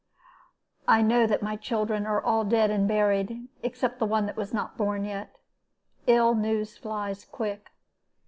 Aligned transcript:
'I 0.87 1.03
know 1.03 1.27
that 1.27 1.43
my 1.43 1.55
children 1.55 2.07
are 2.07 2.19
all 2.19 2.43
dead 2.43 2.71
and 2.71 2.87
buried, 2.87 3.47
except 3.61 3.99
the 3.99 4.07
one 4.07 4.25
that 4.25 4.35
was 4.35 4.51
not 4.51 4.75
born 4.75 5.05
yet. 5.05 5.35
Ill 6.07 6.33
news 6.33 6.75
flies 6.75 7.23
quick. 7.23 7.69